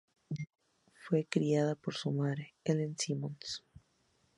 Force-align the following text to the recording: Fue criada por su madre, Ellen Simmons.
Fue 0.95 1.27
criada 1.29 1.75
por 1.75 1.93
su 1.93 2.09
madre, 2.11 2.55
Ellen 2.63 2.97
Simmons. 2.97 3.63